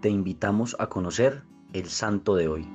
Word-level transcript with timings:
te 0.00 0.08
invitamos 0.08 0.76
a 0.78 0.88
conocer 0.88 1.42
el 1.72 1.88
santo 1.88 2.34
de 2.34 2.48
hoy. 2.48 2.66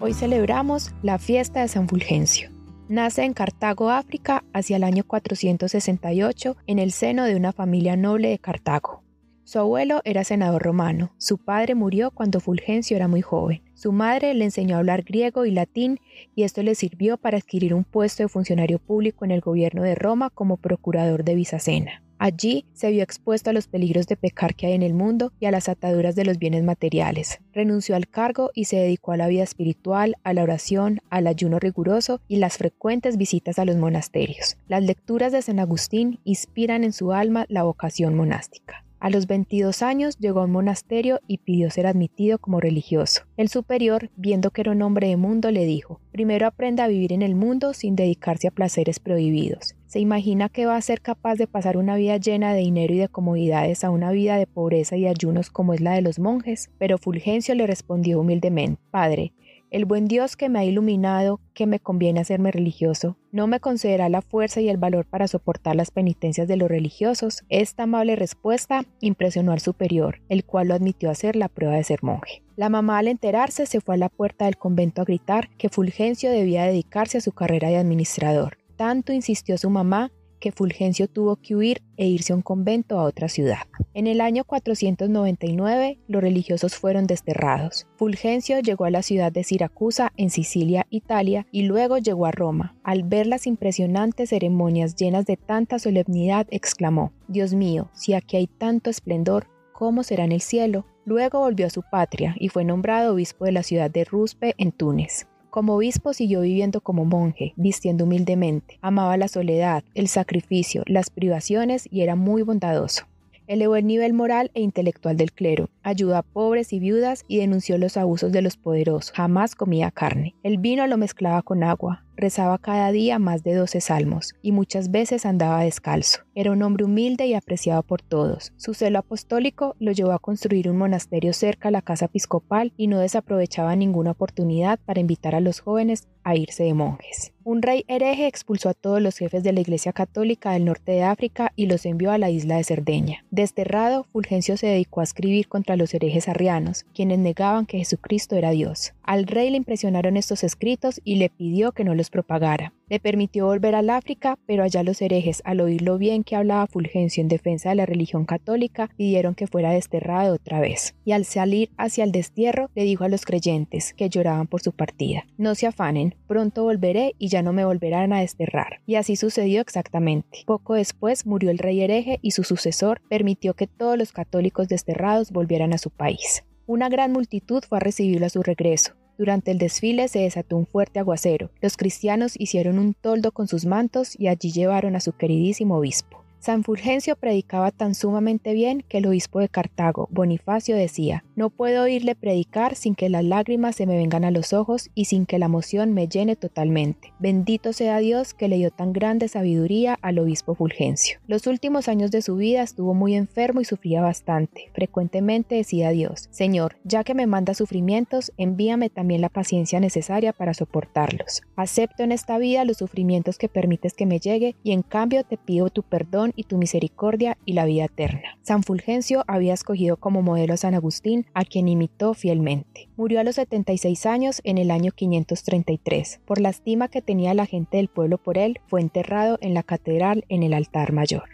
Hoy 0.00 0.12
celebramos 0.12 0.92
la 1.02 1.18
fiesta 1.18 1.62
de 1.62 1.68
San 1.68 1.88
Fulgencio. 1.88 2.50
Nace 2.88 3.24
en 3.24 3.32
Cartago, 3.32 3.90
África, 3.90 4.44
hacia 4.52 4.76
el 4.76 4.84
año 4.84 5.04
468, 5.04 6.56
en 6.66 6.78
el 6.78 6.92
seno 6.92 7.24
de 7.24 7.34
una 7.34 7.52
familia 7.52 7.96
noble 7.96 8.28
de 8.28 8.38
Cartago. 8.38 9.02
Su 9.42 9.58
abuelo 9.60 10.00
era 10.04 10.24
senador 10.24 10.62
romano, 10.62 11.12
su 11.18 11.38
padre 11.38 11.76
murió 11.76 12.10
cuando 12.10 12.40
Fulgencio 12.40 12.96
era 12.96 13.08
muy 13.08 13.22
joven. 13.22 13.62
Su 13.74 13.92
madre 13.92 14.34
le 14.34 14.44
enseñó 14.44 14.74
a 14.74 14.78
hablar 14.78 15.02
griego 15.04 15.44
y 15.44 15.52
latín 15.52 16.00
y 16.34 16.42
esto 16.42 16.62
le 16.62 16.74
sirvió 16.74 17.16
para 17.16 17.38
adquirir 17.38 17.72
un 17.72 17.84
puesto 17.84 18.24
de 18.24 18.28
funcionario 18.28 18.80
público 18.80 19.24
en 19.24 19.30
el 19.30 19.40
gobierno 19.40 19.82
de 19.82 19.94
Roma 19.94 20.30
como 20.30 20.56
procurador 20.56 21.24
de 21.24 21.36
Visacena. 21.36 22.02
Allí 22.18 22.64
se 22.72 22.90
vio 22.90 23.02
expuesto 23.02 23.50
a 23.50 23.52
los 23.52 23.66
peligros 23.66 24.06
de 24.06 24.16
pecar 24.16 24.54
que 24.54 24.66
hay 24.66 24.72
en 24.72 24.82
el 24.82 24.94
mundo 24.94 25.32
y 25.38 25.46
a 25.46 25.50
las 25.50 25.68
ataduras 25.68 26.14
de 26.14 26.24
los 26.24 26.38
bienes 26.38 26.64
materiales. 26.64 27.40
Renunció 27.52 27.94
al 27.94 28.08
cargo 28.08 28.50
y 28.54 28.64
se 28.64 28.76
dedicó 28.76 29.12
a 29.12 29.16
la 29.16 29.28
vida 29.28 29.42
espiritual, 29.42 30.16
a 30.24 30.32
la 30.32 30.42
oración, 30.42 31.00
al 31.10 31.26
ayuno 31.26 31.58
riguroso 31.58 32.20
y 32.26 32.36
las 32.36 32.56
frecuentes 32.56 33.18
visitas 33.18 33.58
a 33.58 33.64
los 33.64 33.76
monasterios. 33.76 34.56
Las 34.66 34.82
lecturas 34.82 35.32
de 35.32 35.42
San 35.42 35.58
Agustín 35.58 36.20
inspiran 36.24 36.84
en 36.84 36.92
su 36.92 37.12
alma 37.12 37.44
la 37.48 37.64
vocación 37.64 38.14
monástica. 38.14 38.85
A 39.06 39.10
los 39.10 39.28
22 39.28 39.82
años 39.82 40.18
llegó 40.18 40.40
a 40.40 40.46
un 40.46 40.50
monasterio 40.50 41.20
y 41.28 41.38
pidió 41.38 41.70
ser 41.70 41.86
admitido 41.86 42.40
como 42.40 42.58
religioso. 42.58 43.22
El 43.36 43.48
superior, 43.48 44.10
viendo 44.16 44.50
que 44.50 44.62
era 44.62 44.72
un 44.72 44.82
hombre 44.82 45.06
de 45.06 45.16
mundo, 45.16 45.52
le 45.52 45.64
dijo, 45.64 46.00
primero 46.10 46.48
aprenda 46.48 46.82
a 46.82 46.88
vivir 46.88 47.12
en 47.12 47.22
el 47.22 47.36
mundo 47.36 47.72
sin 47.72 47.94
dedicarse 47.94 48.48
a 48.48 48.50
placeres 48.50 48.98
prohibidos. 48.98 49.76
¿Se 49.86 50.00
imagina 50.00 50.48
que 50.48 50.66
va 50.66 50.74
a 50.74 50.82
ser 50.82 51.02
capaz 51.02 51.36
de 51.36 51.46
pasar 51.46 51.76
una 51.76 51.94
vida 51.94 52.16
llena 52.16 52.52
de 52.52 52.62
dinero 52.62 52.94
y 52.94 52.98
de 52.98 53.08
comodidades 53.08 53.84
a 53.84 53.90
una 53.90 54.10
vida 54.10 54.38
de 54.38 54.48
pobreza 54.48 54.96
y 54.96 55.06
ayunos 55.06 55.50
como 55.50 55.72
es 55.72 55.80
la 55.80 55.92
de 55.92 56.02
los 56.02 56.18
monjes? 56.18 56.70
Pero 56.76 56.98
Fulgencio 56.98 57.54
le 57.54 57.68
respondió 57.68 58.18
humildemente, 58.18 58.82
Padre, 58.90 59.32
el 59.70 59.84
buen 59.84 60.06
Dios 60.06 60.36
que 60.36 60.48
me 60.48 60.58
ha 60.58 60.64
iluminado 60.64 61.40
que 61.54 61.66
me 61.66 61.80
conviene 61.80 62.20
hacerme 62.20 62.50
religioso, 62.50 63.16
no 63.32 63.46
me 63.46 63.60
concederá 63.60 64.08
la 64.08 64.22
fuerza 64.22 64.60
y 64.60 64.68
el 64.68 64.76
valor 64.76 65.06
para 65.06 65.28
soportar 65.28 65.76
las 65.76 65.90
penitencias 65.90 66.48
de 66.48 66.56
los 66.56 66.68
religiosos. 66.68 67.44
Esta 67.48 67.84
amable 67.84 68.16
respuesta 68.16 68.84
impresionó 69.00 69.52
al 69.52 69.60
superior, 69.60 70.22
el 70.28 70.44
cual 70.44 70.68
lo 70.68 70.74
admitió 70.74 71.10
hacer 71.10 71.36
la 71.36 71.48
prueba 71.48 71.76
de 71.76 71.84
ser 71.84 72.02
monje. 72.02 72.42
La 72.56 72.68
mamá 72.68 72.98
al 72.98 73.08
enterarse 73.08 73.66
se 73.66 73.80
fue 73.80 73.96
a 73.96 73.98
la 73.98 74.08
puerta 74.08 74.46
del 74.46 74.56
convento 74.56 75.02
a 75.02 75.04
gritar 75.04 75.50
que 75.58 75.68
Fulgencio 75.68 76.30
debía 76.30 76.64
dedicarse 76.64 77.18
a 77.18 77.20
su 77.20 77.32
carrera 77.32 77.68
de 77.68 77.76
administrador. 77.76 78.58
Tanto 78.76 79.12
insistió 79.12 79.58
su 79.58 79.70
mamá 79.70 80.12
que 80.40 80.52
Fulgencio 80.52 81.08
tuvo 81.08 81.36
que 81.36 81.56
huir 81.56 81.82
e 81.96 82.06
irse 82.06 82.32
a 82.32 82.36
un 82.36 82.42
convento 82.42 82.98
a 82.98 83.04
otra 83.04 83.28
ciudad. 83.28 83.60
En 83.94 84.06
el 84.06 84.20
año 84.20 84.44
499 84.44 85.98
los 86.08 86.22
religiosos 86.22 86.76
fueron 86.76 87.06
desterrados. 87.06 87.86
Fulgencio 87.96 88.60
llegó 88.60 88.84
a 88.84 88.90
la 88.90 89.02
ciudad 89.02 89.32
de 89.32 89.44
Siracusa 89.44 90.12
en 90.16 90.30
Sicilia, 90.30 90.86
Italia, 90.90 91.46
y 91.50 91.62
luego 91.62 91.98
llegó 91.98 92.26
a 92.26 92.32
Roma. 92.32 92.76
Al 92.82 93.02
ver 93.02 93.26
las 93.26 93.46
impresionantes 93.46 94.30
ceremonias 94.30 94.96
llenas 94.96 95.26
de 95.26 95.36
tanta 95.36 95.78
solemnidad, 95.78 96.46
exclamó, 96.50 97.12
Dios 97.28 97.54
mío, 97.54 97.90
si 97.92 98.14
aquí 98.14 98.36
hay 98.36 98.46
tanto 98.46 98.90
esplendor, 98.90 99.48
¿cómo 99.72 100.02
será 100.02 100.24
en 100.24 100.32
el 100.32 100.40
cielo? 100.40 100.86
Luego 101.04 101.40
volvió 101.40 101.66
a 101.66 101.70
su 101.70 101.82
patria 101.82 102.34
y 102.38 102.48
fue 102.48 102.64
nombrado 102.64 103.14
obispo 103.14 103.44
de 103.44 103.52
la 103.52 103.62
ciudad 103.62 103.90
de 103.90 104.04
Ruspe 104.04 104.54
en 104.58 104.72
Túnez. 104.72 105.26
Como 105.56 105.74
obispo 105.74 106.12
siguió 106.12 106.42
viviendo 106.42 106.82
como 106.82 107.06
monje, 107.06 107.54
vistiendo 107.56 108.04
humildemente. 108.04 108.78
Amaba 108.82 109.16
la 109.16 109.26
soledad, 109.26 109.84
el 109.94 110.06
sacrificio, 110.06 110.82
las 110.84 111.08
privaciones 111.08 111.88
y 111.90 112.02
era 112.02 112.14
muy 112.14 112.42
bondadoso. 112.42 113.06
Elevó 113.46 113.76
el 113.76 113.86
nivel 113.86 114.12
moral 114.12 114.50
e 114.52 114.60
intelectual 114.60 115.16
del 115.16 115.32
clero, 115.32 115.70
ayudó 115.82 116.14
a 116.18 116.22
pobres 116.22 116.74
y 116.74 116.78
viudas 116.78 117.24
y 117.26 117.38
denunció 117.38 117.78
los 117.78 117.96
abusos 117.96 118.32
de 118.32 118.42
los 118.42 118.58
poderosos. 118.58 119.12
Jamás 119.12 119.54
comía 119.54 119.90
carne. 119.90 120.34
El 120.42 120.58
vino 120.58 120.86
lo 120.86 120.98
mezclaba 120.98 121.40
con 121.40 121.62
agua, 121.62 122.04
rezaba 122.16 122.58
cada 122.58 122.90
día 122.92 123.18
más 123.18 123.42
de 123.44 123.54
doce 123.54 123.80
salmos 123.80 124.34
y 124.42 124.52
muchas 124.52 124.90
veces 124.90 125.26
andaba 125.26 125.62
descalzo. 125.62 126.20
Era 126.34 126.52
un 126.52 126.62
hombre 126.62 126.84
humilde 126.84 127.26
y 127.26 127.34
apreciado 127.34 127.82
por 127.82 128.02
todos. 128.02 128.52
Su 128.56 128.74
celo 128.74 128.98
apostólico 128.98 129.74
lo 129.78 129.92
llevó 129.92 130.12
a 130.12 130.18
construir 130.18 130.68
un 130.68 130.78
monasterio 130.78 131.32
cerca 131.32 131.68
a 131.68 131.72
la 131.72 131.82
casa 131.82 132.06
episcopal 132.06 132.72
y 132.76 132.88
no 132.88 132.98
desaprovechaba 132.98 133.76
ninguna 133.76 134.10
oportunidad 134.12 134.78
para 134.84 135.00
invitar 135.00 135.34
a 135.34 135.40
los 135.40 135.60
jóvenes 135.60 136.08
a 136.24 136.34
irse 136.34 136.64
de 136.64 136.74
monjes. 136.74 137.32
Un 137.44 137.62
rey 137.62 137.84
hereje 137.86 138.26
expulsó 138.26 138.68
a 138.68 138.74
todos 138.74 139.00
los 139.00 139.16
jefes 139.16 139.44
de 139.44 139.52
la 139.52 139.60
Iglesia 139.60 139.92
Católica 139.92 140.50
del 140.50 140.64
norte 140.64 140.90
de 140.90 141.04
África 141.04 141.52
y 141.54 141.66
los 141.66 141.86
envió 141.86 142.10
a 142.10 142.18
la 142.18 142.30
isla 142.30 142.56
de 142.56 142.64
Cerdeña. 142.64 143.24
Desterrado, 143.30 144.02
Fulgencio 144.02 144.56
se 144.56 144.66
dedicó 144.66 145.00
a 145.00 145.04
escribir 145.04 145.46
contra 145.46 145.76
los 145.76 145.94
herejes 145.94 146.28
arrianos, 146.28 146.84
quienes 146.92 147.20
negaban 147.20 147.64
que 147.64 147.78
Jesucristo 147.78 148.34
era 148.34 148.50
Dios. 148.50 148.94
Al 149.06 149.28
rey 149.28 149.50
le 149.50 149.56
impresionaron 149.56 150.16
estos 150.16 150.42
escritos 150.42 151.00
y 151.04 151.14
le 151.14 151.30
pidió 151.30 151.70
que 151.70 151.84
no 151.84 151.94
los 151.94 152.10
propagara. 152.10 152.72
Le 152.88 152.98
permitió 152.98 153.46
volver 153.46 153.76
al 153.76 153.88
África, 153.88 154.36
pero 154.46 154.64
allá 154.64 154.82
los 154.82 155.00
herejes, 155.00 155.42
al 155.44 155.60
oír 155.60 155.80
lo 155.82 155.96
bien 155.96 156.24
que 156.24 156.34
hablaba 156.34 156.66
Fulgencio 156.66 157.20
en 157.20 157.28
defensa 157.28 157.68
de 157.68 157.76
la 157.76 157.86
religión 157.86 158.24
católica, 158.24 158.90
pidieron 158.96 159.36
que 159.36 159.46
fuera 159.46 159.70
desterrado 159.70 160.34
otra 160.34 160.58
vez. 160.58 160.96
Y 161.04 161.12
al 161.12 161.24
salir 161.24 161.70
hacia 161.76 162.02
el 162.02 162.10
destierro, 162.10 162.68
le 162.74 162.82
dijo 162.82 163.04
a 163.04 163.08
los 163.08 163.24
creyentes, 163.24 163.94
que 163.94 164.08
lloraban 164.08 164.48
por 164.48 164.60
su 164.60 164.72
partida, 164.72 165.24
no 165.38 165.54
se 165.54 165.68
afanen, 165.68 166.16
pronto 166.26 166.64
volveré 166.64 167.14
y 167.16 167.28
ya 167.28 167.42
no 167.42 167.52
me 167.52 167.64
volverán 167.64 168.12
a 168.12 168.20
desterrar. 168.20 168.80
Y 168.86 168.96
así 168.96 169.14
sucedió 169.14 169.60
exactamente. 169.60 170.42
Poco 170.46 170.74
después 170.74 171.26
murió 171.26 171.52
el 171.52 171.58
rey 171.58 171.80
hereje 171.80 172.18
y 172.22 172.32
su 172.32 172.42
sucesor 172.42 173.00
permitió 173.08 173.54
que 173.54 173.68
todos 173.68 173.96
los 173.96 174.10
católicos 174.10 174.66
desterrados 174.66 175.30
volvieran 175.30 175.72
a 175.72 175.78
su 175.78 175.90
país. 175.90 176.42
Una 176.66 176.88
gran 176.88 177.12
multitud 177.12 177.62
fue 177.68 177.78
a 177.78 177.80
recibirlo 177.80 178.26
a 178.26 178.30
su 178.30 178.42
regreso, 178.42 178.94
durante 179.18 179.50
el 179.50 179.58
desfile 179.58 180.08
se 180.08 180.18
desató 180.20 180.56
un 180.56 180.66
fuerte 180.66 180.98
aguacero. 180.98 181.50
Los 181.62 181.76
cristianos 181.76 182.34
hicieron 182.38 182.78
un 182.78 182.92
toldo 182.92 183.32
con 183.32 183.48
sus 183.48 183.64
mantos 183.64 184.18
y 184.18 184.28
allí 184.28 184.52
llevaron 184.52 184.94
a 184.94 185.00
su 185.00 185.12
queridísimo 185.12 185.78
obispo. 185.78 186.22
San 186.38 186.64
Fulgencio 186.64 187.16
predicaba 187.16 187.70
tan 187.70 187.94
sumamente 187.94 188.52
bien 188.52 188.84
que 188.86 188.98
el 188.98 189.06
obispo 189.06 189.40
de 189.40 189.48
Cartago, 189.48 190.08
Bonifacio, 190.10 190.76
decía, 190.76 191.24
no 191.36 191.50
puedo 191.50 191.82
oírle 191.82 192.14
predicar 192.14 192.74
sin 192.74 192.94
que 192.94 193.10
las 193.10 193.22
lágrimas 193.22 193.76
se 193.76 193.86
me 193.86 193.96
vengan 193.96 194.24
a 194.24 194.30
los 194.30 194.54
ojos 194.54 194.90
y 194.94 195.04
sin 195.04 195.26
que 195.26 195.38
la 195.38 195.46
emoción 195.46 195.92
me 195.92 196.08
llene 196.08 196.34
totalmente. 196.34 197.12
Bendito 197.18 197.74
sea 197.74 197.98
Dios 197.98 198.32
que 198.32 198.48
le 198.48 198.56
dio 198.56 198.70
tan 198.70 198.94
grande 198.94 199.28
sabiduría 199.28 199.98
al 200.00 200.18
obispo 200.18 200.54
Fulgencio. 200.54 201.20
Los 201.28 201.46
últimos 201.46 201.88
años 201.88 202.10
de 202.10 202.22
su 202.22 202.36
vida 202.36 202.62
estuvo 202.62 202.94
muy 202.94 203.14
enfermo 203.14 203.60
y 203.60 203.66
sufría 203.66 204.00
bastante. 204.00 204.70
Frecuentemente 204.74 205.56
decía 205.56 205.88
a 205.88 205.92
Dios, 205.92 206.28
Señor, 206.30 206.76
ya 206.84 207.04
que 207.04 207.14
me 207.14 207.26
manda 207.26 207.52
sufrimientos, 207.52 208.32
envíame 208.38 208.88
también 208.88 209.20
la 209.20 209.28
paciencia 209.28 209.78
necesaria 209.78 210.32
para 210.32 210.54
soportarlos. 210.54 211.42
Acepto 211.54 212.02
en 212.02 212.12
esta 212.12 212.38
vida 212.38 212.64
los 212.64 212.78
sufrimientos 212.78 213.36
que 213.36 213.50
permites 213.50 213.92
que 213.92 214.06
me 214.06 214.20
llegue 214.20 214.56
y 214.62 214.72
en 214.72 214.80
cambio 214.80 215.22
te 215.24 215.36
pido 215.36 215.68
tu 215.68 215.82
perdón 215.82 216.32
y 216.34 216.44
tu 216.44 216.56
misericordia 216.56 217.36
y 217.44 217.52
la 217.52 217.66
vida 217.66 217.84
eterna. 217.84 218.38
San 218.42 218.62
Fulgencio 218.62 219.22
había 219.26 219.52
escogido 219.52 219.98
como 219.98 220.22
modelo 220.22 220.54
a 220.54 220.56
San 220.56 220.74
Agustín, 220.74 221.25
a 221.34 221.44
quien 221.44 221.68
imitó 221.68 222.14
fielmente. 222.14 222.88
Murió 222.96 223.20
a 223.20 223.24
los 223.24 223.36
76 223.36 224.06
años 224.06 224.40
en 224.44 224.58
el 224.58 224.70
año 224.70 224.92
533. 224.92 226.20
Por 226.24 226.40
la 226.40 226.50
estima 226.50 226.88
que 226.88 227.02
tenía 227.02 227.34
la 227.34 227.46
gente 227.46 227.76
del 227.76 227.88
pueblo 227.88 228.18
por 228.18 228.38
él, 228.38 228.60
fue 228.66 228.80
enterrado 228.80 229.38
en 229.40 229.54
la 229.54 229.62
catedral 229.62 230.24
en 230.28 230.42
el 230.42 230.54
altar 230.54 230.92
mayor. 230.92 231.28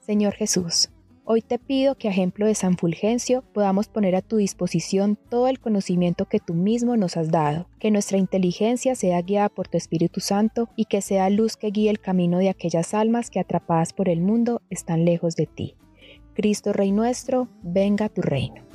Señor 0.00 0.34
Jesús, 0.34 0.90
Hoy 1.30 1.42
te 1.42 1.58
pido 1.58 1.94
que 1.94 2.08
a 2.08 2.10
ejemplo 2.10 2.46
de 2.46 2.54
San 2.54 2.78
Fulgencio 2.78 3.44
podamos 3.52 3.88
poner 3.88 4.16
a 4.16 4.22
tu 4.22 4.38
disposición 4.38 5.18
todo 5.28 5.48
el 5.48 5.60
conocimiento 5.60 6.24
que 6.24 6.40
tú 6.40 6.54
mismo 6.54 6.96
nos 6.96 7.18
has 7.18 7.30
dado, 7.30 7.68
que 7.78 7.90
nuestra 7.90 8.16
inteligencia 8.16 8.94
sea 8.94 9.20
guiada 9.20 9.50
por 9.50 9.68
tu 9.68 9.76
Espíritu 9.76 10.20
Santo 10.20 10.70
y 10.74 10.86
que 10.86 11.02
sea 11.02 11.28
luz 11.28 11.58
que 11.58 11.66
guíe 11.66 11.90
el 11.90 12.00
camino 12.00 12.38
de 12.38 12.48
aquellas 12.48 12.94
almas 12.94 13.28
que 13.28 13.40
atrapadas 13.40 13.92
por 13.92 14.08
el 14.08 14.22
mundo 14.22 14.62
están 14.70 15.04
lejos 15.04 15.36
de 15.36 15.44
ti. 15.44 15.76
Cristo 16.32 16.72
Rey 16.72 16.92
nuestro, 16.92 17.50
venga 17.62 18.08
tu 18.08 18.22
reino. 18.22 18.67